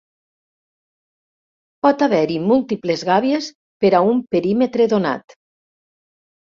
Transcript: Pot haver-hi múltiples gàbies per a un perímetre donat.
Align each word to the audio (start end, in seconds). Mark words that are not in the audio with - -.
Pot 1.87 2.01
haver-hi 2.07 2.39
múltiples 2.47 3.07
gàbies 3.11 3.51
per 3.85 3.93
a 4.01 4.05
un 4.15 4.27
perímetre 4.35 4.91
donat. 4.97 5.43